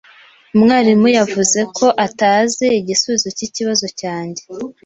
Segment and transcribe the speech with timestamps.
[0.55, 4.43] Umwarimu yavuze ko atazi igisubizo cyikibazo cyanjye.